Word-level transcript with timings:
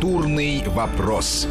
Культурный 0.00 0.62
вопрос. 0.68 1.46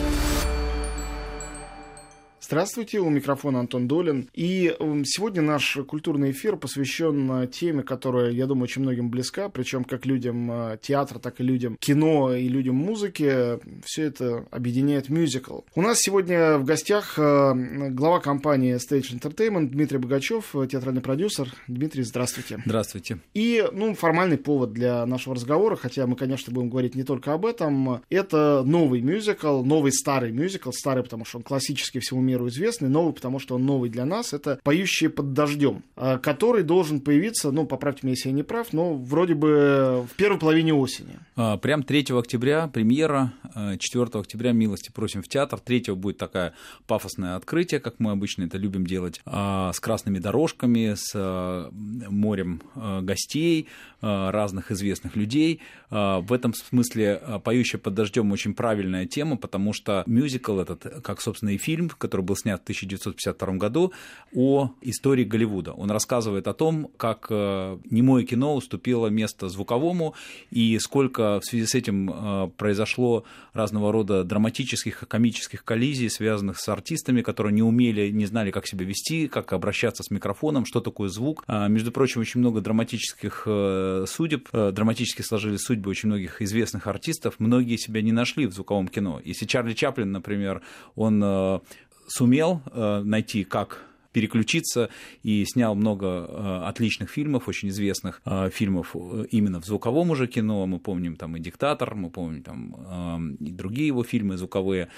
Здравствуйте, 2.49 2.97
у 2.97 3.07
микрофона 3.11 3.59
Антон 3.59 3.87
Долин. 3.87 4.27
И 4.33 4.75
эм, 4.79 5.05
сегодня 5.05 5.43
наш 5.43 5.77
культурный 5.87 6.31
эфир 6.31 6.55
посвящен 6.55 7.43
э, 7.43 7.47
теме, 7.47 7.83
которая, 7.83 8.31
я 8.31 8.47
думаю, 8.47 8.63
очень 8.63 8.81
многим 8.81 9.11
близка, 9.11 9.49
причем 9.49 9.83
как 9.83 10.07
людям 10.07 10.51
э, 10.51 10.79
театра, 10.81 11.19
так 11.19 11.39
и 11.39 11.43
людям 11.43 11.77
кино 11.79 12.33
и 12.33 12.47
людям 12.47 12.73
музыки. 12.73 13.59
Все 13.85 14.05
это 14.05 14.47
объединяет 14.49 15.09
мюзикл. 15.09 15.59
У 15.75 15.83
нас 15.83 15.99
сегодня 15.99 16.57
в 16.57 16.63
гостях 16.63 17.19
э, 17.19 17.53
глава 17.91 18.19
компании 18.19 18.77
Stage 18.77 19.15
Entertainment 19.15 19.67
Дмитрий 19.67 19.99
Богачев, 19.99 20.55
театральный 20.71 21.01
продюсер. 21.01 21.53
Дмитрий, 21.67 22.01
здравствуйте. 22.01 22.63
Здравствуйте. 22.65 23.19
И, 23.35 23.63
ну, 23.71 23.93
формальный 23.93 24.39
повод 24.39 24.73
для 24.73 25.05
нашего 25.05 25.35
разговора, 25.35 25.75
хотя 25.75 26.07
мы, 26.07 26.15
конечно, 26.15 26.51
будем 26.51 26.71
говорить 26.71 26.95
не 26.95 27.03
только 27.03 27.31
об 27.31 27.45
этом, 27.45 28.01
это 28.09 28.63
новый 28.65 29.01
мюзикл, 29.01 29.63
новый 29.63 29.91
старый 29.91 30.31
мюзикл, 30.31 30.71
старый, 30.71 31.03
потому 31.03 31.25
что 31.25 31.37
он 31.37 31.43
классический 31.43 31.99
всему 31.99 32.21
миру 32.21 32.38
миру 32.39 32.47
известный, 32.47 32.89
новый, 32.89 33.13
потому 33.13 33.39
что 33.39 33.55
он 33.55 33.65
новый 33.65 33.89
для 33.89 34.05
нас, 34.05 34.33
это 34.33 34.59
«Поющие 34.63 35.09
под 35.09 35.33
дождем», 35.33 35.83
а, 35.95 36.17
который 36.17 36.63
должен 36.63 37.01
появиться, 37.01 37.51
ну, 37.51 37.65
поправьте 37.65 38.01
меня, 38.03 38.13
если 38.15 38.29
я 38.29 38.35
не 38.35 38.43
прав, 38.43 38.73
но 38.73 38.93
вроде 38.93 39.35
бы 39.35 40.05
в 40.09 40.15
первой 40.15 40.39
половине 40.39 40.73
осени. 40.73 41.19
А, 41.35 41.57
прям 41.57 41.83
3 41.83 42.05
октября 42.17 42.67
премьера, 42.67 43.33
4 43.79 44.05
а, 44.13 44.19
октября 44.19 44.53
милости 44.53 44.91
просим 44.91 45.21
в 45.21 45.27
театр, 45.27 45.59
3 45.59 45.93
будет 45.93 46.17
такая 46.17 46.53
пафосное 46.87 47.35
открытие, 47.35 47.79
как 47.79 47.95
мы 47.99 48.11
обычно 48.11 48.43
это 48.43 48.57
любим 48.57 48.85
делать, 48.85 49.21
с 49.25 49.79
красными 49.79 50.19
дорожками, 50.19 50.93
с 50.95 51.69
морем 51.71 52.61
гостей, 53.01 53.67
разных 54.01 54.71
известных 54.71 55.15
людей. 55.15 55.59
В 55.89 56.31
этом 56.31 56.53
смысле 56.53 57.21
«Поющая 57.43 57.79
под 57.79 57.95
дождем» 57.95 58.31
очень 58.31 58.53
правильная 58.53 59.05
тема, 59.05 59.35
потому 59.37 59.73
что 59.73 60.03
мюзикл 60.05 60.59
этот, 60.59 61.01
как, 61.03 61.21
собственно, 61.21 61.49
и 61.49 61.57
фильм, 61.57 61.89
который 61.89 62.21
был 62.29 62.35
снят 62.35 62.59
в 62.59 62.63
1952 62.63 63.53
году, 63.55 63.91
о 64.33 64.71
истории 64.81 65.23
Голливуда. 65.23 65.73
Он 65.73 65.89
рассказывает 65.89 66.47
о 66.47 66.53
том, 66.53 66.89
как 66.97 67.27
э, 67.29 67.77
немое 67.89 68.23
кино 68.23 68.55
уступило 68.55 69.07
место 69.07 69.49
звуковому, 69.49 70.13
и 70.51 70.77
сколько 70.79 71.39
в 71.39 71.45
связи 71.45 71.65
с 71.65 71.75
этим 71.75 72.09
э, 72.09 72.49
произошло 72.55 73.25
разного 73.53 73.91
рода 73.91 74.23
драматических 74.23 75.03
и 75.03 75.05
комических 75.07 75.63
коллизий, 75.63 76.09
связанных 76.09 76.59
с 76.59 76.69
артистами, 76.69 77.21
которые 77.21 77.53
не 77.53 77.63
умели, 77.63 78.11
не 78.11 78.27
знали, 78.27 78.51
как 78.51 78.67
себя 78.67 78.85
вести, 78.85 79.27
как 79.27 79.51
обращаться 79.53 80.03
с 80.03 80.11
микрофоном, 80.11 80.65
что 80.65 80.81
такое 80.81 81.09
звук. 81.09 81.43
А, 81.47 81.67
между 81.67 81.91
прочим, 81.91 82.21
очень 82.21 82.41
много 82.41 82.61
драматических 82.61 83.43
э, 83.47 84.05
судеб, 84.07 84.49
драматически 84.51 85.23
сложились 85.23 85.61
судьбы 85.61 85.89
очень 85.89 86.09
многих 86.09 86.41
известных 86.43 86.85
артистов, 86.85 87.35
многие 87.39 87.77
себя 87.77 88.03
не 88.03 88.11
нашли 88.11 88.45
в 88.45 88.53
звуковом 88.53 88.87
кино. 88.87 89.19
Если 89.25 89.47
Чарли 89.47 89.73
Чаплин, 89.73 90.11
например, 90.11 90.61
он 90.95 91.61
сумел 92.09 92.61
э, 92.71 93.01
найти, 93.03 93.43
как 93.43 93.85
переключиться 94.11 94.89
и 95.21 95.45
снял 95.45 95.75
много 95.75 96.07
э, 96.07 96.63
отличных 96.65 97.09
фильмов, 97.09 97.47
очень 97.47 97.69
известных 97.69 98.21
э, 98.25 98.49
фильмов 98.49 98.95
именно 99.29 99.61
в 99.61 99.65
звуковом 99.65 100.09
уже 100.09 100.27
кино. 100.27 100.65
Мы 100.65 100.79
помним 100.79 101.15
там 101.15 101.37
и 101.37 101.39
«Диктатор», 101.39 101.93
мы 101.95 102.09
помним 102.09 102.43
там 102.43 103.35
и 103.39 103.51
другие 103.51 103.87
его 103.87 104.03
фильмы 104.03 104.37
звуковые, 104.37 104.89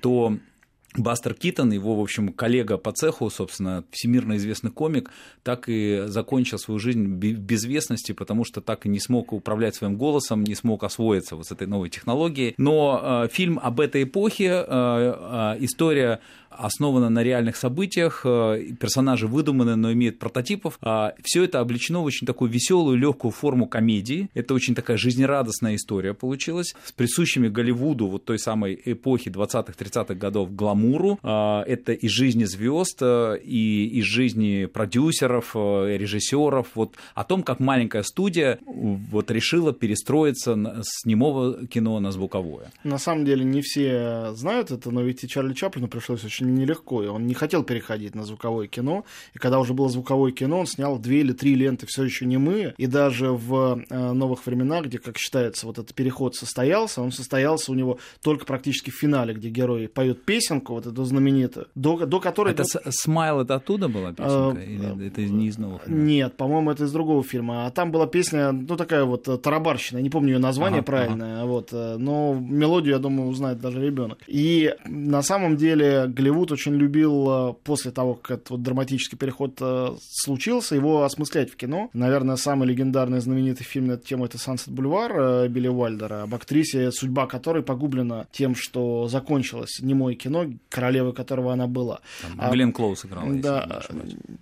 то 0.00 0.36
Бастер 0.98 1.34
Китон, 1.34 1.72
его, 1.72 1.94
в 1.94 2.00
общем, 2.00 2.32
коллега 2.32 2.78
по 2.78 2.92
цеху, 2.92 3.28
собственно, 3.30 3.84
всемирно 3.90 4.36
известный 4.36 4.70
комик, 4.70 5.10
так 5.42 5.68
и 5.68 6.04
закончил 6.06 6.58
свою 6.58 6.78
жизнь 6.78 7.04
в 7.04 7.38
безвестности, 7.38 8.12
потому 8.12 8.44
что 8.44 8.60
так 8.60 8.86
и 8.86 8.88
не 8.88 9.00
смог 9.00 9.32
управлять 9.32 9.74
своим 9.74 9.96
голосом, 9.96 10.44
не 10.44 10.54
смог 10.54 10.84
освоиться 10.84 11.36
вот 11.36 11.46
с 11.46 11.52
этой 11.52 11.66
новой 11.66 11.90
технологией. 11.90 12.54
Но 12.56 13.24
э, 13.24 13.28
фильм 13.30 13.58
об 13.62 13.80
этой 13.80 14.04
эпохе, 14.04 14.46
э, 14.46 14.64
э, 14.68 15.56
история 15.60 16.20
основана 16.58 17.10
на 17.10 17.22
реальных 17.22 17.56
событиях, 17.56 18.22
э, 18.24 18.72
персонажи 18.80 19.26
выдуманы, 19.26 19.76
но 19.76 19.92
имеют 19.92 20.18
прототипов. 20.18 20.78
А 20.82 21.14
Все 21.22 21.44
это 21.44 21.60
облечено 21.60 22.00
в 22.00 22.04
очень 22.04 22.26
такую 22.26 22.50
веселую, 22.50 22.96
легкую 22.96 23.30
форму 23.30 23.66
комедии. 23.66 24.28
Это 24.34 24.54
очень 24.54 24.74
такая 24.74 24.96
жизнерадостная 24.96 25.74
история 25.74 26.14
получилась, 26.14 26.74
с 26.84 26.92
присущими 26.92 27.48
Голливуду 27.48 28.06
вот 28.06 28.24
той 28.24 28.38
самой 28.38 28.80
эпохи 28.84 29.28
20-30-х 29.28 30.14
годов 30.14 30.54
гламуру. 30.54 31.18
А, 31.22 31.62
это 31.62 31.92
из 31.92 32.10
жизни 32.10 32.44
звезд, 32.44 32.98
э, 33.00 33.38
и 33.42 33.86
из 34.00 34.04
жизни 34.04 34.66
продюсеров, 34.66 35.52
э, 35.54 35.96
режиссеров, 35.98 36.68
вот 36.74 36.94
о 37.14 37.24
том, 37.24 37.42
как 37.42 37.60
маленькая 37.60 38.02
студия 38.02 38.58
вот 38.66 39.30
решила 39.30 39.72
перестроиться 39.72 40.82
с 40.82 41.04
немого 41.04 41.66
кино 41.66 42.00
на 42.00 42.12
звуковое. 42.12 42.70
На 42.84 42.98
самом 42.98 43.24
деле 43.24 43.44
не 43.44 43.60
все 43.62 44.32
знают 44.34 44.70
это, 44.70 44.90
но 44.90 45.02
ведь 45.02 45.24
и 45.24 45.28
Чарли 45.28 45.54
Чаплину 45.54 45.88
пришлось 45.88 46.24
очень 46.24 46.45
очень 46.46 46.54
нелегко, 46.54 47.02
и 47.02 47.06
он 47.06 47.26
не 47.26 47.34
хотел 47.34 47.62
переходить 47.62 48.14
на 48.14 48.24
звуковое 48.24 48.66
кино, 48.66 49.04
и 49.34 49.38
когда 49.38 49.58
уже 49.58 49.74
было 49.74 49.88
звуковое 49.88 50.32
кино, 50.32 50.60
он 50.60 50.66
снял 50.66 50.98
две 50.98 51.20
или 51.20 51.32
три 51.32 51.54
ленты 51.54 51.86
все 51.86 52.04
еще 52.04 52.26
не 52.26 52.38
мы, 52.38 52.74
и 52.76 52.86
даже 52.86 53.32
в 53.32 53.82
э, 53.88 54.12
новых 54.12 54.46
временах, 54.46 54.86
где, 54.86 54.98
как 54.98 55.18
считается, 55.18 55.66
вот 55.66 55.78
этот 55.78 55.94
переход 55.94 56.34
состоялся, 56.34 57.02
он 57.02 57.12
состоялся 57.12 57.72
у 57.72 57.74
него 57.74 57.98
только 58.22 58.44
практически 58.44 58.90
в 58.90 58.94
финале, 58.94 59.34
где 59.34 59.48
герой 59.48 59.88
поет 59.88 60.24
песенку, 60.24 60.74
вот 60.74 60.86
эту 60.86 61.04
знаменитую, 61.04 61.66
до, 61.74 62.06
до 62.06 62.20
которой... 62.20 62.52
Это 62.52 62.64
до... 62.72 62.90
«Смайл» 62.90 63.40
это 63.40 63.56
оттуда 63.56 63.88
была 63.88 64.12
песенка? 64.12 64.58
А, 64.58 64.62
или 64.62 65.06
это 65.06 65.20
не 65.22 65.46
из 65.46 65.58
новых? 65.58 65.86
Нет, 65.86 66.36
по-моему, 66.36 66.70
это 66.70 66.84
из 66.84 66.92
другого 66.92 67.22
фильма, 67.22 67.66
а 67.66 67.70
там 67.70 67.90
была 67.90 68.06
песня, 68.06 68.52
ну, 68.52 68.76
такая 68.76 69.04
вот 69.04 69.28
э, 69.28 69.36
тарабарщина, 69.36 69.98
не 69.98 70.10
помню 70.10 70.34
ее 70.34 70.38
название 70.38 70.80
ага, 70.80 70.86
правильное, 70.86 71.42
ага. 71.42 71.46
вот, 71.46 71.72
но 71.72 72.34
мелодию, 72.34 72.94
я 72.94 72.98
думаю, 72.98 73.28
узнает 73.28 73.60
даже 73.60 73.80
ребенок. 73.80 74.18
И 74.26 74.74
на 74.84 75.22
самом 75.22 75.56
деле 75.56 76.06
Голливуд 76.06 76.35
очень 76.44 76.74
любил 76.74 77.50
э, 77.50 77.54
после 77.64 77.90
того, 77.90 78.14
как 78.14 78.38
этот 78.38 78.50
вот 78.50 78.62
драматический 78.62 79.18
переход 79.18 79.56
э, 79.60 79.96
случился, 80.00 80.74
его 80.74 81.02
осмыслять 81.04 81.50
в 81.50 81.56
кино. 81.56 81.90
Наверное, 81.92 82.36
самый 82.36 82.68
легендарный 82.68 83.20
знаменитый 83.20 83.64
фильм 83.64 83.86
на 83.86 83.92
эту 83.92 84.06
тему 84.06 84.24
это 84.24 84.38
«Сансет 84.38 84.70
Бульвар» 84.70 85.12
э, 85.16 85.48
Билли 85.48 85.68
Уальдера, 85.68 86.22
об 86.22 86.34
актрисе, 86.34 86.90
судьба 86.92 87.26
которой 87.26 87.62
погублена 87.62 88.26
тем, 88.32 88.54
что 88.54 89.08
закончилось 89.08 89.78
немое 89.80 90.14
кино, 90.14 90.46
королевой 90.68 91.12
которого 91.12 91.52
она 91.52 91.66
была. 91.66 92.00
Там 92.22 92.32
а, 92.38 92.50
Глен 92.50 92.72
Клоус 92.72 93.04
играла, 93.04 93.32
да, 93.34 93.82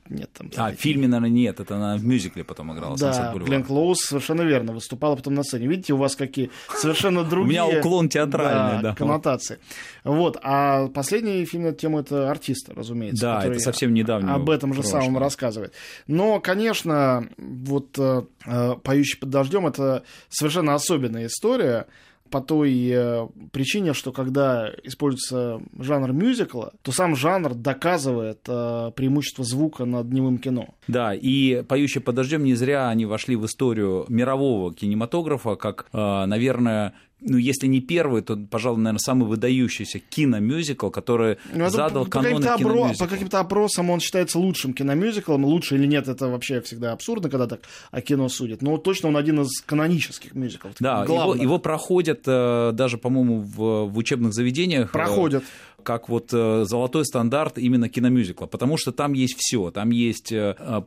Нет, 0.08 0.30
там... 0.32 0.50
А, 0.56 0.72
в 0.72 0.74
фильме, 0.74 1.08
наверное, 1.08 1.30
нет, 1.30 1.60
это 1.60 1.76
она 1.76 1.96
в 1.96 2.04
мюзикле 2.04 2.44
потом 2.44 2.72
играла, 2.72 2.96
Да, 2.96 3.34
Глен 3.34 3.64
Клоус 3.64 4.00
совершенно 4.00 4.42
верно, 4.42 4.72
выступала 4.72 5.16
потом 5.16 5.34
на 5.34 5.42
сцене. 5.42 5.66
Видите, 5.66 5.94
у 5.94 5.96
вас 5.96 6.16
какие 6.16 6.50
совершенно 6.76 7.24
другие... 7.24 7.62
У 7.62 7.66
меня 7.66 7.78
уклон 7.78 8.08
театральный, 8.08 8.82
да. 8.82 8.94
Коннотации. 8.94 9.58
Вот, 10.04 10.38
а 10.42 10.88
последний 10.88 11.44
фильм 11.44 11.64
на 11.64 11.72
тему 11.84 12.00
это 12.00 12.30
артист, 12.30 12.70
разумеется. 12.70 13.22
Да, 13.22 13.44
это 13.44 13.58
совсем 13.58 13.92
недавно. 13.92 14.34
Об 14.34 14.48
этом 14.48 14.72
же 14.72 14.80
прошлое. 14.80 15.02
самом 15.02 15.18
рассказывает. 15.18 15.74
Но, 16.06 16.40
конечно, 16.40 17.28
вот 17.36 17.98
э, 17.98 18.22
э, 18.46 18.74
«Поющий 18.82 19.18
под 19.20 19.30
дождем» 19.30 19.66
это 19.66 20.02
совершенно 20.30 20.74
особенная 20.74 21.26
история 21.26 21.86
по 22.30 22.40
той 22.40 22.88
э, 22.90 23.28
причине, 23.52 23.92
что 23.92 24.10
когда 24.12 24.70
используется 24.82 25.60
жанр 25.78 26.12
мюзикла, 26.12 26.72
то 26.82 26.90
сам 26.90 27.14
жанр 27.14 27.54
доказывает 27.54 28.40
э, 28.48 28.92
преимущество 28.96 29.44
звука 29.44 29.84
над 29.84 30.10
немым 30.10 30.38
кино. 30.38 30.74
Да, 30.88 31.14
и 31.14 31.62
«Поющий 31.62 32.00
под 32.00 32.14
дождем» 32.14 32.44
не 32.44 32.54
зря 32.54 32.88
они 32.88 33.04
вошли 33.04 33.36
в 33.36 33.44
историю 33.44 34.06
мирового 34.08 34.74
кинематографа, 34.74 35.56
как, 35.56 35.86
э, 35.92 36.24
наверное, 36.24 36.94
ну, 37.24 37.38
если 37.38 37.66
не 37.66 37.80
первый, 37.80 38.22
то, 38.22 38.36
пожалуй, 38.36 38.78
наверное, 38.78 38.98
самый 38.98 39.26
выдающийся 39.26 39.98
киномюзикл, 39.98 40.90
который 40.90 41.38
ну, 41.52 41.68
задал 41.70 42.04
по, 42.04 42.10
каноны 42.10 42.46
по 42.46 42.58
киномюзикла. 42.58 43.06
По 43.06 43.10
каким-то 43.10 43.40
опросам 43.40 43.90
он 43.90 44.00
считается 44.00 44.38
лучшим 44.38 44.74
киномюзиклом. 44.74 45.44
Лучше 45.44 45.76
или 45.76 45.86
нет, 45.86 46.06
это 46.08 46.28
вообще 46.28 46.60
всегда 46.60 46.92
абсурдно, 46.92 47.30
когда 47.30 47.46
так 47.46 47.60
о 47.90 48.00
кино 48.00 48.28
судят. 48.28 48.62
Но 48.62 48.76
точно 48.76 49.08
он 49.08 49.16
один 49.16 49.40
из 49.40 49.60
канонических 49.62 50.34
мюзиклов. 50.34 50.74
Да, 50.78 51.04
его, 51.04 51.34
его 51.34 51.58
проходят 51.58 52.22
э, 52.26 52.72
даже, 52.72 52.98
по-моему, 52.98 53.40
в, 53.40 53.86
в 53.88 53.96
учебных 53.96 54.34
заведениях. 54.34 54.90
Э, 54.90 54.92
проходят 54.92 55.44
как 55.84 56.08
вот 56.08 56.30
э, 56.32 56.64
золотой 56.64 57.04
стандарт 57.04 57.58
именно 57.58 57.88
киномюзикла, 57.88 58.46
потому 58.46 58.76
что 58.76 58.90
там 58.90 59.12
есть 59.12 59.36
все, 59.38 59.70
там 59.70 59.90
есть 59.90 60.32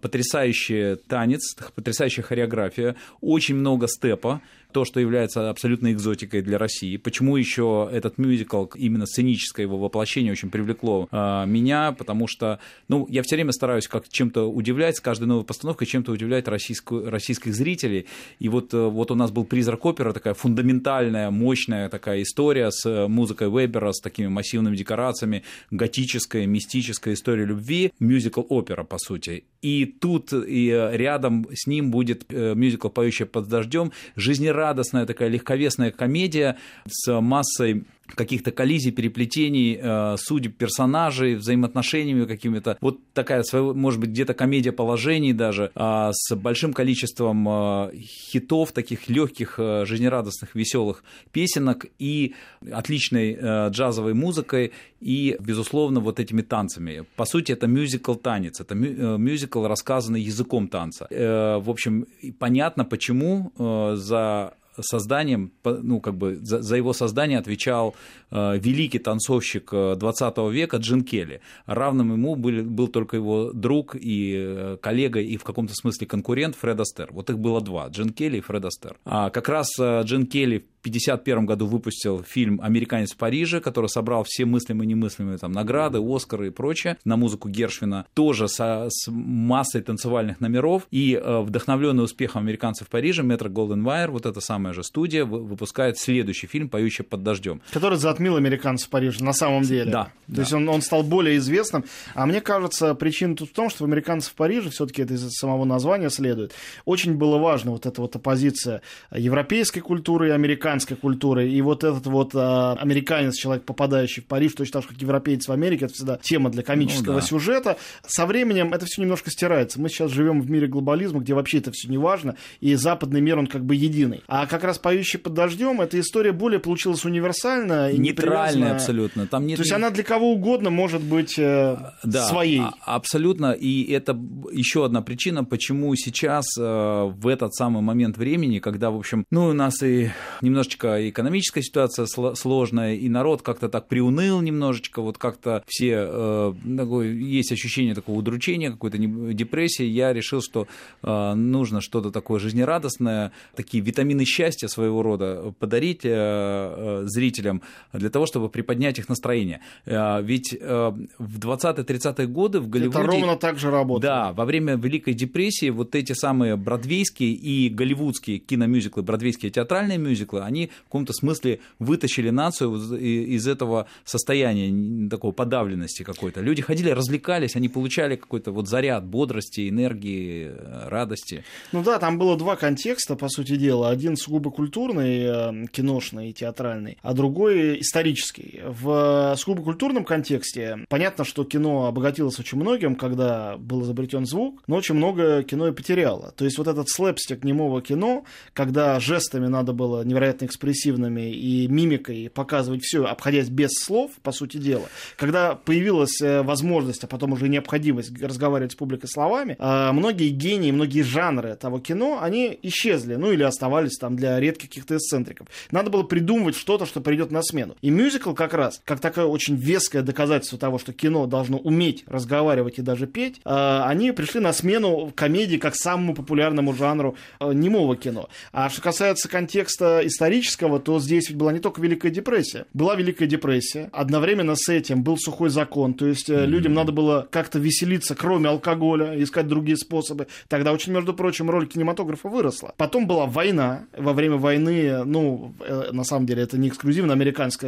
потрясающий 0.01 0.95
танец, 1.07 1.55
потрясающая 1.75 2.23
хореография, 2.23 2.95
очень 3.21 3.55
много 3.55 3.87
степа, 3.87 4.41
то, 4.71 4.85
что 4.85 4.99
является 4.99 5.49
абсолютной 5.49 5.93
экзотикой 5.93 6.41
для 6.41 6.57
России. 6.57 6.97
Почему 6.97 7.37
еще 7.37 7.89
этот 7.91 8.17
мюзикл, 8.17 8.65
именно 8.75 9.05
сценическое 9.05 9.65
его 9.65 9.77
воплощение 9.77 10.31
очень 10.31 10.49
привлекло 10.49 11.07
э, 11.11 11.45
меня, 11.47 11.93
потому 11.93 12.27
что, 12.27 12.59
ну, 12.87 13.07
я 13.09 13.23
все 13.23 13.37
время 13.37 13.53
стараюсь 13.53 13.87
как 13.87 14.07
чем-то 14.09 14.43
удивлять, 14.43 14.97
с 14.97 14.99
каждой 14.99 15.25
новой 15.25 15.45
постановкой 15.45 15.87
чем-то 15.87 16.11
удивлять 16.11 16.47
российскую, 16.47 17.09
российских 17.09 17.55
зрителей. 17.55 18.05
И 18.39 18.49
вот, 18.49 18.73
э, 18.73 18.87
вот 18.87 19.09
у 19.09 19.15
нас 19.15 19.31
был 19.31 19.45
«Призрак 19.45 19.85
опера», 19.85 20.13
такая 20.13 20.33
фундаментальная, 20.33 21.31
мощная 21.31 21.89
такая 21.89 22.21
история 22.21 22.69
с 22.69 23.07
музыкой 23.07 23.49
Вебера, 23.49 23.91
с 23.91 23.99
такими 23.99 24.27
массивными 24.27 24.75
декорациями, 24.87 25.43
готическая, 25.71 26.45
мистическая 26.45 27.13
история 27.13 27.45
любви, 27.45 27.91
мюзикл-опера, 27.99 28.83
по 28.83 28.97
сути. 28.97 29.43
И 29.61 29.85
тут 29.85 30.31
и 30.33 30.89
рядом 30.93 31.47
с 31.53 31.67
ним 31.67 31.91
будет 31.91 32.25
э, 32.29 32.53
мюзикл 32.55 32.89
«Поющая 32.89 33.25
под 33.25 33.49
дождем», 33.49 33.91
жизнерадостная 34.15 35.05
такая 35.05 35.29
легковесная 35.29 35.91
комедия 35.91 36.57
с 36.87 37.21
массой 37.21 37.85
каких-то 38.15 38.51
коллизий, 38.51 38.91
переплетений 38.91 39.79
э, 39.81 40.15
судеб 40.17 40.55
персонажей, 40.57 41.35
взаимоотношениями 41.35 42.25
какими-то. 42.25 42.77
Вот 42.81 42.99
такая, 43.13 43.43
может 43.53 43.99
быть, 43.99 44.09
где-то 44.11 44.33
комедия 44.33 44.71
положений 44.71 45.33
даже, 45.33 45.71
э, 45.75 46.09
с 46.13 46.35
большим 46.35 46.73
количеством 46.73 47.47
э, 47.47 47.91
хитов, 47.97 48.71
таких 48.71 49.09
легких, 49.09 49.55
э, 49.59 49.85
жизнерадостных, 49.85 50.55
веселых 50.55 51.03
песенок 51.31 51.85
и 51.99 52.33
отличной 52.71 53.37
джазовой 53.69 54.13
музыкой 54.13 54.71
и, 54.99 55.37
безусловно, 55.39 55.99
вот 55.99 56.19
этими 56.19 56.41
танцами. 56.41 57.05
По 57.15 57.25
сути, 57.25 57.51
это 57.51 57.67
мюзикл-танец, 57.67 58.59
это 58.59 58.75
мюзикл, 58.75 59.65
рассказанный 59.65 60.21
языком 60.21 60.67
танца. 60.67 61.07
В 61.09 61.69
общем, 61.69 62.05
понятно, 62.39 62.85
почему 62.85 63.51
за 63.95 64.53
созданием, 64.81 65.51
ну, 65.63 65.99
как 65.99 66.15
бы 66.15 66.37
за, 66.41 66.61
за 66.61 66.75
его 66.75 66.93
создание 66.93 67.39
отвечал 67.39 67.95
великий 68.31 68.99
танцовщик 68.99 69.71
20 69.71 70.37
э, 70.37 70.51
века 70.51 70.77
Джин 70.77 71.03
Келли. 71.03 71.41
Равным 71.65 72.13
ему 72.13 72.35
был, 72.35 72.63
был 72.63 72.87
только 72.87 73.15
его 73.17 73.51
друг 73.53 73.95
и 73.95 74.35
э, 74.37 74.77
коллега, 74.81 75.19
и 75.19 75.37
в 75.37 75.43
каком-то 75.43 75.73
смысле 75.73 76.07
конкурент 76.07 76.55
Фред 76.55 76.79
Астер. 76.79 77.09
Вот 77.11 77.29
их 77.29 77.39
было 77.39 77.61
два, 77.61 77.87
Джин 77.87 78.09
Келли 78.09 78.37
и 78.37 78.41
Фред 78.41 78.65
Астер. 78.65 78.97
А 79.05 79.29
как 79.29 79.49
раз 79.49 79.69
э, 79.79 80.01
Джин 80.03 80.25
Келли 80.25 80.65
1951 80.87 81.45
году 81.45 81.67
выпустил 81.67 82.23
фильм 82.23 82.59
«Американец 82.61 83.13
в 83.13 83.17
Париже», 83.17 83.59
который 83.59 83.87
собрал 83.87 84.23
все 84.25 84.45
мыслимые 84.45 84.85
и 84.85 84.89
немыслимые 84.89 85.37
там, 85.37 85.51
награды, 85.51 85.99
Оскары 85.99 86.47
и 86.47 86.49
прочее 86.49 86.97
на 87.03 87.17
музыку 87.17 87.49
Гершвина, 87.49 88.05
тоже 88.13 88.47
со, 88.47 88.87
с 88.89 89.09
массой 89.09 89.81
танцевальных 89.81 90.39
номеров. 90.39 90.87
И 90.91 91.13
э, 91.13 91.41
вдохновленный 91.41 92.03
успехом 92.03 92.43
«Американцев 92.43 92.87
в 92.87 92.89
Париже» 92.89 93.23
Метро 93.23 93.49
Голден 93.49 93.83
Вайер, 93.83 94.11
вот 94.11 94.25
эта 94.25 94.39
самая 94.39 94.73
же 94.73 94.83
студия, 94.83 95.25
выпускает 95.25 95.97
следующий 95.97 96.47
фильм 96.47 96.69
«Поющий 96.69 97.03
под 97.03 97.23
дождем». 97.23 97.61
Который 97.71 97.97
затмил 98.17 98.35
«Американцев 98.35 98.87
в 98.87 98.89
Париже» 98.89 99.23
на 99.23 99.33
самом 99.33 99.63
деле. 99.63 99.91
Да. 99.91 100.03
То 100.03 100.35
да. 100.35 100.41
есть 100.41 100.53
он, 100.53 100.67
он 100.67 100.81
стал 100.81 101.03
более 101.03 101.37
известным. 101.37 101.85
А 102.13 102.25
мне 102.25 102.41
кажется, 102.41 102.93
причина 102.95 103.35
тут 103.35 103.49
в 103.49 103.53
том, 103.53 103.69
что 103.69 103.83
в 103.83 103.87
«Американцев 103.87 104.33
в 104.33 104.35
Париже» 104.35 104.69
все-таки 104.69 105.03
это 105.03 105.13
из 105.13 105.29
самого 105.31 105.63
названия 105.63 106.09
следует. 106.09 106.53
Очень 106.85 107.15
было 107.15 107.37
важно 107.37 107.71
вот 107.71 107.85
эта 107.85 108.01
вот 108.01 108.15
оппозиция 108.15 108.81
европейской 109.11 109.79
культуры 109.79 110.29
и 110.29 110.31
американской 110.31 110.97
культуры. 110.97 111.49
И 111.49 111.61
вот 111.61 111.83
этот 111.83 112.07
вот 112.07 112.31
а, 112.33 112.73
американец, 112.73 113.35
человек, 113.35 113.63
попадающий 113.63 114.21
в 114.21 114.25
Париж, 114.25 114.53
точно 114.53 114.73
так 114.73 114.83
же, 114.83 114.89
как 114.89 115.01
европеец 115.01 115.47
в 115.47 115.51
Америке, 115.51 115.85
это 115.85 115.93
всегда 115.93 116.19
тема 116.21 116.49
для 116.49 116.63
комического 116.63 117.13
ну, 117.13 117.19
да. 117.19 117.25
сюжета. 117.25 117.77
Со 118.05 118.25
временем 118.25 118.73
это 118.73 118.85
все 118.85 119.01
немножко 119.01 119.31
стирается. 119.31 119.79
Мы 119.79 119.89
сейчас 119.89 120.11
живем 120.11 120.41
в 120.41 120.49
мире 120.49 120.67
глобализма, 120.67 121.21
где 121.21 121.33
вообще 121.33 121.59
это 121.59 121.71
все 121.71 121.87
не 121.87 121.97
важно, 121.97 122.35
и 122.59 122.75
западный 122.75 123.21
мир, 123.21 123.39
он 123.39 123.47
как 123.47 123.63
бы 123.63 123.75
единый. 123.75 124.23
А 124.27 124.45
как 124.47 124.63
раз 124.63 124.77
«Поющий 124.77 125.19
под 125.19 125.33
дождем» 125.33 125.79
эта 125.79 125.99
история 125.99 126.31
более 126.31 126.59
получилась 126.59 127.05
универсальная 127.05 127.91
и 127.91 127.97
Нейтральная 128.07 128.73
абсолютно. 128.73 129.27
Там 129.27 129.45
нет... 129.45 129.57
То 129.57 129.63
есть 129.63 129.71
она 129.71 129.89
для 129.89 130.03
кого 130.03 130.31
угодно 130.31 130.69
может 130.69 131.01
быть 131.01 131.37
э, 131.37 131.77
да, 132.03 132.25
своей. 132.25 132.61
А, 132.61 132.73
абсолютно. 132.85 133.51
И 133.51 133.91
это 133.91 134.17
еще 134.51 134.85
одна 134.85 135.01
причина, 135.01 135.43
почему 135.43 135.95
сейчас 135.95 136.45
э, 136.57 136.61
в 136.63 137.27
этот 137.27 137.53
самый 137.55 137.81
момент 137.81 138.17
времени, 138.17 138.59
когда, 138.59 138.91
в 138.91 138.97
общем, 138.97 139.25
ну, 139.31 139.47
у 139.47 139.53
нас 139.53 139.81
и 139.83 140.11
немножечко 140.41 141.09
экономическая 141.09 141.61
ситуация 141.61 142.05
сложная, 142.05 142.95
и 142.95 143.09
народ 143.09 143.41
как-то 143.41 143.69
так 143.69 143.87
приуныл 143.87 144.41
немножечко, 144.41 145.01
вот 145.01 145.17
как-то 145.17 145.63
все, 145.67 146.07
э, 146.09 146.53
такое, 146.77 147.11
есть 147.11 147.51
ощущение 147.51 147.95
такого 147.95 148.17
удручения, 148.17 148.71
какой-то 148.71 148.97
депрессии. 148.97 149.85
Я 149.85 150.13
решил, 150.13 150.41
что 150.41 150.67
нужно 151.01 151.81
что-то 151.81 152.11
такое 152.11 152.39
жизнерадостное, 152.39 153.31
такие 153.55 153.83
витамины 153.83 154.25
счастья 154.25 154.67
своего 154.67 155.01
рода 155.01 155.53
подарить 155.59 156.01
зрителям 156.01 157.61
для 157.99 158.09
того, 158.09 158.25
чтобы 158.25 158.49
приподнять 158.49 158.99
их 158.99 159.09
настроение. 159.09 159.61
Ведь 159.85 160.53
в 160.53 161.39
20-30-е 161.39 162.27
годы 162.27 162.59
в 162.59 162.69
Голливуде... 162.69 162.99
Это 162.99 163.07
ровно 163.07 163.37
так 163.37 163.59
же 163.59 163.71
работает. 163.71 164.01
Да, 164.01 164.33
во 164.33 164.45
время 164.45 164.75
Великой 164.75 165.13
депрессии 165.13 165.69
вот 165.69 165.95
эти 165.95 166.13
самые 166.13 166.55
бродвейские 166.55 167.31
и 167.31 167.69
голливудские 167.69 168.39
киномюзиклы, 168.39 169.03
бродвейские 169.03 169.51
театральные 169.51 169.97
мюзиклы, 169.97 170.41
они 170.41 170.67
в 170.81 170.83
каком-то 170.85 171.13
смысле 171.13 171.59
вытащили 171.79 172.29
нацию 172.29 172.75
из 172.97 173.47
этого 173.47 173.87
состояния 174.05 175.09
такого 175.09 175.31
подавленности 175.31 176.03
какой-то. 176.03 176.41
Люди 176.41 176.61
ходили, 176.61 176.89
развлекались, 176.89 177.55
они 177.55 177.69
получали 177.69 178.15
какой-то 178.15 178.51
вот 178.51 178.67
заряд 178.67 179.05
бодрости, 179.05 179.69
энергии, 179.69 180.51
радости. 180.85 181.43
Ну 181.71 181.83
да, 181.83 181.99
там 181.99 182.17
было 182.17 182.37
два 182.37 182.55
контекста, 182.55 183.15
по 183.15 183.29
сути 183.29 183.55
дела. 183.55 183.89
Один 183.89 184.15
сугубо 184.15 184.51
культурный, 184.51 185.19
э, 185.19 185.65
киношный, 185.71 186.31
театральный, 186.33 186.97
а 187.01 187.13
другой 187.13 187.79
исторический. 187.87 188.61
В 188.65 189.35
сугубо 189.37 189.63
культурном 189.63 190.03
контексте 190.03 190.85
понятно, 190.89 191.23
что 191.23 191.43
кино 191.43 191.87
обогатилось 191.87 192.39
очень 192.39 192.59
многим, 192.59 192.95
когда 192.95 193.57
был 193.57 193.83
изобретен 193.83 194.25
звук, 194.25 194.61
но 194.67 194.75
очень 194.75 194.95
много 194.95 195.43
кино 195.43 195.69
и 195.69 195.71
потеряло. 195.71 196.33
То 196.35 196.45
есть 196.45 196.57
вот 196.57 196.67
этот 196.67 196.89
слэпстик 196.89 197.43
немого 197.43 197.81
кино, 197.81 198.25
когда 198.53 198.99
жестами 198.99 199.47
надо 199.47 199.73
было 199.73 200.03
невероятно 200.03 200.45
экспрессивными 200.45 201.31
и 201.31 201.67
мимикой 201.67 202.29
показывать 202.29 202.83
все, 202.83 203.05
обходясь 203.05 203.49
без 203.49 203.71
слов, 203.73 204.11
по 204.21 204.31
сути 204.31 204.57
дела, 204.57 204.85
когда 205.15 205.55
появилась 205.55 206.21
э, 206.21 206.41
возможность, 206.41 207.03
а 207.03 207.07
потом 207.07 207.33
уже 207.33 207.47
необходимость 207.47 208.21
разговаривать 208.21 208.73
с 208.73 208.75
публикой 208.75 209.09
словами, 209.09 209.55
э, 209.57 209.91
многие 209.91 210.29
гении, 210.29 210.71
многие 210.71 211.01
жанры 211.01 211.55
того 211.55 211.79
кино, 211.79 212.19
они 212.21 212.57
исчезли, 212.63 213.15
ну 213.15 213.31
или 213.31 213.43
оставались 213.43 213.97
там 213.97 214.15
для 214.15 214.39
редких 214.39 214.69
каких-то 214.69 214.97
эксцентриков. 214.97 215.47
Надо 215.71 215.89
было 215.89 216.03
придумывать 216.03 216.55
что-то, 216.55 216.85
что 216.85 216.99
придет 216.99 217.31
на 217.31 217.41
смену. 217.41 217.76
И 217.81 217.89
мюзикл 217.89 218.33
как 218.33 218.53
раз, 218.53 218.81
как 218.85 218.99
такое 218.99 219.25
очень 219.25 219.55
веское 219.55 220.01
доказательство 220.01 220.57
того, 220.57 220.79
что 220.79 220.93
кино 220.93 221.25
должно 221.25 221.57
уметь 221.57 222.03
разговаривать 222.07 222.79
и 222.79 222.81
даже 222.81 223.07
петь, 223.07 223.41
э, 223.45 223.81
они 223.83 224.11
пришли 224.11 224.39
на 224.39 224.53
смену 224.53 225.11
комедии 225.15 225.57
как 225.57 225.75
самому 225.75 226.13
популярному 226.13 226.73
жанру 226.73 227.15
немого 227.39 227.95
кино. 227.95 228.29
А 228.51 228.69
что 228.69 228.81
касается 228.81 229.29
контекста 229.29 230.01
исторического, 230.03 230.79
то 230.79 230.99
здесь 230.99 231.29
ведь 231.29 231.37
была 231.37 231.53
не 231.53 231.59
только 231.59 231.81
Великая 231.81 232.09
депрессия. 232.09 232.65
Была 232.73 232.95
Великая 232.95 233.27
депрессия, 233.27 233.89
одновременно 233.93 234.55
с 234.55 234.69
этим 234.69 235.03
был 235.03 235.17
сухой 235.17 235.49
закон, 235.49 235.93
то 235.93 236.05
есть 236.05 236.29
mm-hmm. 236.29 236.45
людям 236.45 236.73
надо 236.73 236.91
было 236.91 237.27
как-то 237.29 237.59
веселиться, 237.59 238.15
кроме 238.15 238.49
алкоголя, 238.49 239.21
искать 239.21 239.47
другие 239.47 239.77
способы. 239.77 240.27
Тогда 240.47 240.73
очень, 240.73 240.93
между 240.93 241.13
прочим, 241.13 241.49
роль 241.49 241.67
кинематографа 241.67 242.29
выросла. 242.29 242.73
Потом 242.77 243.07
была 243.07 243.25
война. 243.25 243.85
Во 243.97 244.13
время 244.13 244.37
войны, 244.37 245.03
ну, 245.05 245.53
э, 245.59 245.91
на 245.91 246.03
самом 246.03 246.25
деле, 246.25 246.43
это 246.43 246.57
не 246.57 246.69
эксклюзивно 246.69 247.13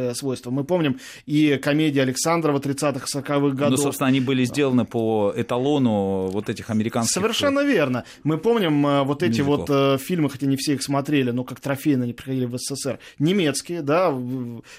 американское 0.00 0.14
свойство. 0.14 0.50
Мы 0.50 0.64
помним 0.64 0.98
и 1.26 1.58
комедии 1.62 2.00
Александрова 2.00 2.58
30-х, 2.58 3.06
40-х 3.14 3.56
годов. 3.56 3.70
Ну, 3.70 3.76
собственно, 3.76 4.08
они 4.08 4.20
были 4.20 4.44
сделаны 4.44 4.84
по 4.84 5.32
эталону 5.36 6.28
вот 6.28 6.48
этих 6.48 6.70
американских... 6.70 7.14
Совершенно 7.14 7.60
верно. 7.64 8.04
Мы 8.24 8.38
помним 8.38 8.86
э, 8.86 9.02
вот 9.02 9.22
эти 9.22 9.40
мюзиклов. 9.40 9.68
вот 9.68 10.00
фильмы, 10.00 10.30
хотя 10.30 10.46
не 10.46 10.56
все 10.56 10.74
их 10.74 10.82
смотрели, 10.82 11.30
но 11.30 11.44
как 11.44 11.60
трофейно 11.60 12.04
они 12.04 12.12
приходили 12.12 12.46
в 12.46 12.56
СССР. 12.56 12.98
Немецкие, 13.18 13.82
да, 13.82 14.14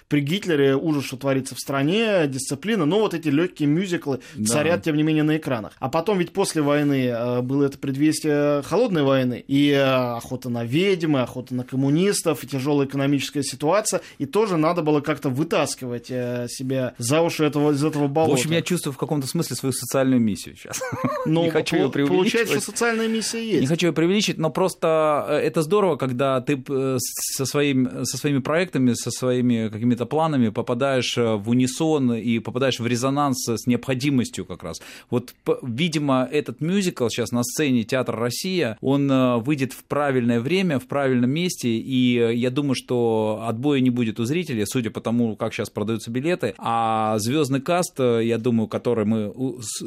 при 0.07 0.21
Гитлере 0.21 0.75
ужас, 0.75 1.05
что 1.05 1.17
творится 1.17 1.55
в 1.55 1.59
стране, 1.59 2.27
дисциплина, 2.27 2.85
но 2.85 2.99
вот 2.99 3.13
эти 3.13 3.29
легкие 3.29 3.67
мюзиклы 3.67 4.19
да. 4.35 4.45
царят, 4.45 4.83
тем 4.83 4.95
не 4.95 5.03
менее, 5.03 5.23
на 5.23 5.37
экранах. 5.37 5.73
А 5.79 5.89
потом 5.89 6.19
ведь 6.19 6.31
после 6.31 6.61
войны 6.61 7.07
э, 7.07 7.41
было 7.41 7.65
это 7.65 7.77
предвестие 7.77 8.61
холодной 8.63 9.03
войны, 9.03 9.43
и 9.47 9.69
э, 9.69 9.81
охота 9.81 10.49
на 10.49 10.63
ведьмы, 10.63 11.21
охота 11.21 11.55
на 11.55 11.63
коммунистов, 11.63 12.43
и 12.43 12.47
тяжелая 12.47 12.87
экономическая 12.87 13.43
ситуация, 13.43 14.01
и 14.17 14.25
тоже 14.25 14.57
надо 14.57 14.81
было 14.81 15.01
как-то 15.11 15.29
вытаскивать 15.29 16.09
э, 16.09 16.47
себя 16.49 16.93
за 16.97 17.21
уши 17.21 17.45
этого, 17.45 17.71
из 17.71 17.83
этого 17.83 18.07
болота. 18.07 18.31
В 18.31 18.33
общем, 18.35 18.51
я 18.51 18.61
чувствую 18.61 18.93
в 18.93 18.97
каком-то 18.97 19.27
смысле 19.27 19.55
свою 19.55 19.73
социальную 19.73 20.21
миссию 20.21 20.55
сейчас. 20.55 20.81
Ну, 21.25 21.43
не 21.43 21.51
хочу 21.51 21.75
ее 21.75 21.89
преувеличивать. 21.89 22.31
Получается, 22.31 22.71
социальная 22.71 23.07
миссия 23.07 23.43
есть. 23.43 23.61
Не 23.61 23.67
хочу 23.67 23.87
ее 23.87 23.93
преувеличить, 23.93 24.37
но 24.37 24.49
просто 24.49 25.27
это 25.29 25.61
здорово, 25.61 25.95
когда 25.95 26.41
ты 26.41 26.61
со 26.97 27.45
своей 27.45 27.61
своим, 27.61 28.05
со 28.05 28.17
своими 28.17 28.39
проектами, 28.39 28.93
со 28.93 29.11
своими 29.11 29.69
какими-то 29.69 30.05
планами 30.05 30.49
попадаешь 30.49 31.17
э, 31.17 31.35
в 31.35 31.49
унисон 31.49 32.13
и 32.13 32.39
попадаешь 32.39 32.79
в 32.79 32.87
резонанс 32.87 33.47
с 33.47 33.67
необходимостью 33.67 34.45
как 34.45 34.63
раз. 34.63 34.81
Вот, 35.09 35.33
видимо, 35.61 36.27
этот 36.31 36.61
мюзикл 36.61 37.07
сейчас 37.09 37.31
на 37.31 37.43
сцене 37.43 37.83
Театра 37.83 38.17
Россия, 38.17 38.77
он 38.81 39.11
э, 39.11 39.37
выйдет 39.37 39.73
в 39.73 39.83
правильное 39.83 40.39
время, 40.39 40.79
в 40.79 40.87
правильном 40.87 41.29
месте, 41.29 41.69
и 41.69 42.17
э, 42.17 42.35
я 42.35 42.49
думаю, 42.49 42.75
что 42.75 43.43
отбоя 43.47 43.79
не 43.79 43.89
будет 43.89 44.19
у 44.19 44.25
зрителей, 44.25 44.65
судя 44.65 44.90
по 44.91 45.01
тому, 45.01 45.35
как 45.35 45.53
сейчас 45.53 45.69
продаются 45.69 46.11
билеты, 46.11 46.53
а 46.57 47.17
звездный 47.19 47.61
каст, 47.61 47.99
я 47.99 48.37
думаю, 48.37 48.67
который 48.67 49.05
мы 49.05 49.33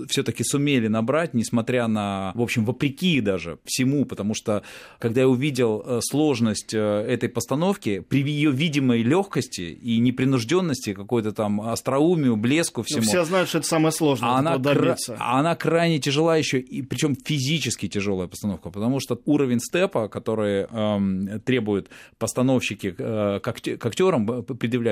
все-таки 0.08 0.42
сумели 0.44 0.88
набрать, 0.88 1.34
несмотря 1.34 1.87
на, 1.87 2.32
в 2.34 2.42
общем, 2.42 2.64
вопреки 2.64 3.20
даже 3.20 3.58
всему, 3.64 4.04
потому 4.04 4.34
что 4.34 4.62
когда 4.99 5.23
я 5.23 5.28
увидел 5.28 6.00
сложность 6.02 6.75
этой 6.75 7.28
постановки, 7.28 8.00
при 8.00 8.23
ее 8.23 8.50
видимой 8.50 9.02
легкости 9.02 9.62
и 9.62 9.99
непринужденности, 9.99 10.94
какой-то 10.94 11.32
там 11.32 11.61
остроумию, 11.61 12.37
блеску 12.37 12.82
всему. 12.82 13.02
Но 13.02 13.08
все 13.08 13.25
знают, 13.25 13.49
что 13.49 13.58
это 13.58 13.66
самое 13.66 13.92
сложное. 13.92 14.30
Она, 14.30 14.58
кра- 14.58 14.96
она 15.18 15.54
крайне 15.54 15.99
тяжела 15.99 16.37
еще, 16.37 16.58
и 16.58 16.82
причем 16.82 17.14
физически 17.16 17.88
тяжелая 17.88 18.28
постановка, 18.28 18.70
потому 18.70 19.00
что 19.00 19.20
уровень 19.25 19.61
степа, 19.61 20.08
который 20.08 20.66
эм, 20.70 21.40
требуют 21.40 21.88
постановщики 22.18 22.94
э, 22.96 23.40
к, 23.40 23.87
актерам, 23.87 24.44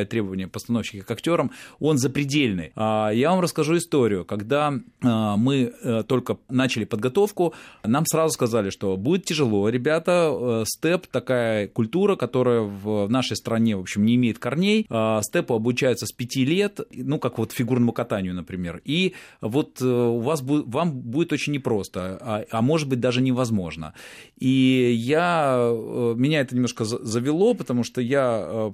предъявляют 0.03 0.11
требования 0.11 0.49
постановщики 0.49 1.01
к 1.01 1.11
актерам, 1.11 1.51
он 1.81 1.99
запредельный. 1.99 2.73
А 2.77 3.11
я 3.11 3.31
вам 3.31 3.41
расскажу 3.41 3.77
историю. 3.77 4.25
Когда 4.25 4.73
э, 4.73 5.35
мы 5.37 5.73
э, 5.83 6.03
только 6.07 6.37
начали 6.49 6.85
подготовку, 6.85 7.55
нам 7.85 8.05
сразу 8.07 8.35
сказали, 8.35 8.71
что 8.71 8.97
будет 8.97 9.25
тяжело, 9.25 9.69
ребята, 9.69 10.31
э, 10.33 10.65
степ 10.67 11.07
такая 11.07 11.69
культура, 11.69 12.17
которая 12.17 12.61
в 12.61 13.09
нашей 13.09 13.37
стране, 13.37 13.77
в 13.77 13.81
общем, 13.81 14.05
не 14.05 14.15
имеет 14.15 14.39
корней. 14.39 14.87
Э, 14.91 15.21
степу 15.23 15.55
обучаются 15.55 16.07
с 16.07 16.13
пяти 16.13 16.45
лет, 16.45 16.81
ну, 16.91 17.19
как 17.19 17.39
вот 17.39 17.53
фигурному 17.53 17.93
катанию, 17.93 18.35
например. 18.35 18.81
И 18.85 19.15
вот 19.41 19.81
э, 19.81 19.87
у 19.87 20.21
вас 20.21 20.43
будет, 20.43 20.67
вам 20.67 20.93
будет 20.93 21.33
очень 21.33 21.53
непросто, 21.53 22.19
а, 22.21 22.45
а 22.51 22.63
может 22.63 22.89
быть 22.89 23.01
даже 23.01 23.23
невозможно. 23.23 23.93
И 24.39 24.93
я, 24.95 25.71
меня 26.17 26.41
это 26.41 26.55
немножко 26.55 26.85
завело, 26.85 27.55
потому 27.55 27.85
что 27.85 28.01
я 28.01 28.73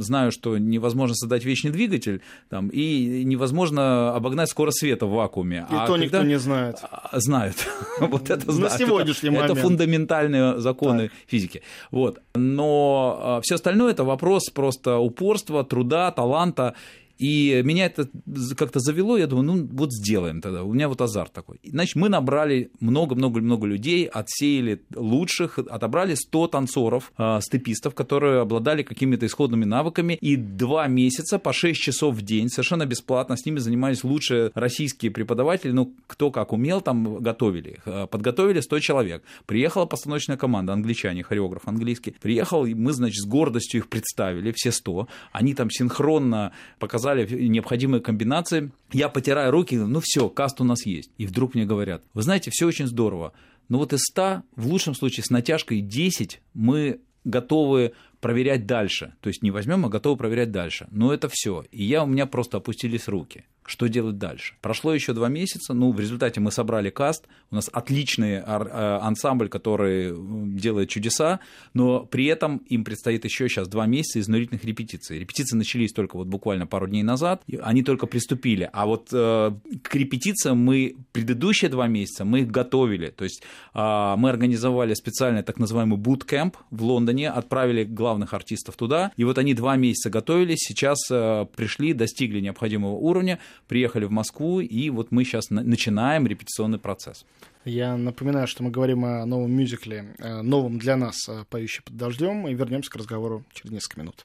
знаю, 0.00 0.32
что 0.32 0.58
невозможно 0.68 1.14
создать 1.14 1.44
вечный 1.44 1.70
двигатель, 1.70 2.20
там, 2.48 2.68
и 2.68 3.24
невозможно 3.24 4.14
обогнать 4.14 4.50
скорость 4.50 4.80
света 4.80 5.06
в 5.06 5.10
вакууме. 5.10 5.66
И 5.70 5.74
а 5.74 5.86
то 5.86 5.92
когда... 5.92 6.04
никто 6.04 6.22
не 6.22 6.38
знает. 6.38 6.78
А, 6.82 7.18
знают. 7.20 7.56
вот 8.00 8.30
это 8.30 8.52
знают. 8.52 8.72
На 8.72 8.78
сегодняшний 8.78 9.30
момент. 9.30 9.52
Это 9.52 9.60
фундаментальные 9.60 10.58
законы 10.60 11.10
физики. 11.26 11.62
Вот. 11.90 12.20
Но 12.34 13.40
все 13.42 13.54
остальное 13.56 13.92
это 13.92 14.04
вопрос 14.04 14.50
просто 14.50 14.98
упорства, 14.98 15.64
труда, 15.64 16.10
таланта. 16.10 16.74
И 17.18 17.62
меня 17.64 17.86
это 17.86 18.08
как-то 18.56 18.80
завело, 18.80 19.16
я 19.16 19.26
думаю, 19.26 19.46
ну 19.46 19.68
вот 19.72 19.92
сделаем 19.92 20.40
тогда, 20.40 20.64
у 20.64 20.72
меня 20.72 20.88
вот 20.88 21.00
азарт 21.00 21.32
такой. 21.32 21.58
Значит, 21.64 21.96
мы 21.96 22.08
набрали 22.08 22.70
много-много-много 22.80 23.66
людей, 23.66 24.04
отсеяли 24.06 24.82
лучших, 24.94 25.58
отобрали 25.58 26.14
100 26.14 26.48
танцоров, 26.48 27.12
э, 27.18 27.40
степистов, 27.40 27.94
которые 27.94 28.40
обладали 28.40 28.82
какими-то 28.82 29.26
исходными 29.26 29.64
навыками, 29.64 30.14
и 30.14 30.36
два 30.36 30.86
месяца 30.88 31.38
по 31.38 31.52
6 31.52 31.80
часов 31.80 32.16
в 32.16 32.22
день 32.22 32.48
совершенно 32.48 32.86
бесплатно 32.86 33.36
с 33.36 33.46
ними 33.46 33.58
занимались 33.58 34.04
лучшие 34.04 34.50
российские 34.54 35.10
преподаватели, 35.10 35.72
ну, 35.72 35.94
кто 36.06 36.30
как 36.30 36.52
умел, 36.52 36.80
там 36.80 37.16
готовили 37.16 37.70
их. 37.70 37.82
А, 37.86 38.06
подготовили 38.06 38.60
100 38.60 38.80
человек. 38.80 39.22
Приехала 39.46 39.86
постановочная 39.86 40.36
команда, 40.36 40.72
англичане, 40.72 41.22
хореограф 41.22 41.62
английский. 41.66 42.14
Приехал, 42.20 42.66
и 42.66 42.74
мы, 42.74 42.92
значит, 42.92 43.22
с 43.22 43.26
гордостью 43.26 43.80
их 43.80 43.88
представили, 43.88 44.52
все 44.54 44.70
100. 44.70 45.08
Они 45.32 45.54
там 45.54 45.70
синхронно 45.70 46.52
показали 46.78 47.05
показали 47.06 47.48
необходимые 47.48 48.00
комбинации. 48.00 48.72
Я 48.92 49.08
потираю 49.08 49.52
руки, 49.52 49.76
ну 49.76 50.00
все, 50.02 50.28
каст 50.28 50.60
у 50.60 50.64
нас 50.64 50.84
есть. 50.86 51.10
И 51.18 51.26
вдруг 51.26 51.54
мне 51.54 51.64
говорят, 51.64 52.02
вы 52.14 52.22
знаете, 52.22 52.50
все 52.52 52.66
очень 52.66 52.86
здорово, 52.86 53.32
но 53.68 53.78
вот 53.78 53.92
из 53.92 54.00
100, 54.10 54.42
в 54.56 54.66
лучшем 54.66 54.94
случае 54.94 55.24
с 55.24 55.30
натяжкой 55.30 55.80
10, 55.80 56.40
мы 56.54 57.00
готовы 57.24 57.92
проверять 58.20 58.66
дальше. 58.66 59.14
То 59.20 59.28
есть 59.28 59.42
не 59.42 59.50
возьмем, 59.50 59.86
а 59.86 59.88
готовы 59.88 60.16
проверять 60.16 60.50
дальше. 60.50 60.86
Но 60.90 61.12
это 61.12 61.28
все. 61.30 61.64
И 61.70 61.84
я, 61.84 62.04
у 62.04 62.06
меня 62.06 62.26
просто 62.26 62.58
опустились 62.58 63.08
руки 63.08 63.44
что 63.66 63.88
делать 63.88 64.18
дальше. 64.18 64.54
Прошло 64.62 64.94
еще 64.94 65.12
два 65.12 65.28
месяца, 65.28 65.74
ну, 65.74 65.92
в 65.92 66.00
результате 66.00 66.40
мы 66.40 66.52
собрали 66.52 66.90
каст, 66.90 67.26
у 67.50 67.56
нас 67.56 67.68
отличный 67.72 68.34
э, 68.34 68.40
ансамбль, 68.42 69.48
который 69.48 70.14
делает 70.56 70.88
чудеса, 70.88 71.40
но 71.74 72.00
при 72.00 72.26
этом 72.26 72.58
им 72.68 72.84
предстоит 72.84 73.24
еще 73.24 73.48
сейчас 73.48 73.68
два 73.68 73.86
месяца 73.86 74.20
изнурительных 74.20 74.64
репетиций. 74.64 75.18
Репетиции 75.18 75.56
начались 75.56 75.92
только 75.92 76.16
вот 76.16 76.28
буквально 76.28 76.66
пару 76.66 76.86
дней 76.86 77.02
назад, 77.02 77.42
они 77.60 77.82
только 77.82 78.06
приступили, 78.06 78.70
а 78.72 78.86
вот 78.86 79.08
э, 79.12 79.52
к 79.82 79.94
репетициям 79.94 80.58
мы 80.58 80.96
предыдущие 81.12 81.70
два 81.70 81.88
месяца 81.88 82.24
мы 82.24 82.40
их 82.40 82.50
готовили, 82.50 83.10
то 83.10 83.24
есть 83.24 83.42
э, 83.74 84.14
мы 84.16 84.30
организовали 84.30 84.94
специальный 84.94 85.42
так 85.42 85.58
называемый 85.58 85.98
буткемп 85.98 86.56
в 86.70 86.82
Лондоне, 86.84 87.30
отправили 87.30 87.84
главных 88.06 88.34
артистов 88.34 88.76
туда, 88.76 89.10
и 89.16 89.24
вот 89.24 89.36
они 89.36 89.52
два 89.52 89.74
месяца 89.76 90.10
готовились, 90.10 90.60
сейчас 90.60 90.98
э, 91.10 91.46
пришли, 91.56 91.92
достигли 91.92 92.38
необходимого 92.40 92.92
уровня, 92.92 93.40
приехали 93.66 94.04
в 94.04 94.12
Москву, 94.12 94.60
и 94.60 94.90
вот 94.90 95.10
мы 95.10 95.24
сейчас 95.24 95.50
начинаем 95.50 96.24
репетиционный 96.24 96.78
процесс. 96.78 97.24
Я 97.64 97.96
напоминаю, 97.96 98.46
что 98.46 98.62
мы 98.62 98.70
говорим 98.70 99.04
о 99.04 99.26
новом 99.26 99.50
мюзикле, 99.50 100.14
э, 100.20 100.42
новом 100.42 100.78
для 100.78 100.96
нас 100.96 101.16
э, 101.28 101.44
«Поющий 101.50 101.82
под 101.82 101.96
дождем», 101.96 102.46
и 102.46 102.54
вернемся 102.54 102.92
к 102.92 102.96
разговору 102.96 103.44
через 103.52 103.72
несколько 103.72 104.00
минут. 104.00 104.24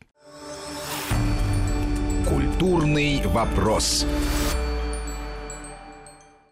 Культурный 2.29 3.19
вопрос. 3.25 4.05